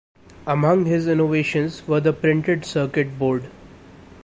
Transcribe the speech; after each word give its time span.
Among 0.47 0.85
his 0.85 1.07
innovations 1.07 1.87
were 1.87 1.99
the 1.99 2.11
printed 2.11 2.65
circuit 2.65 3.19
board. 3.19 3.51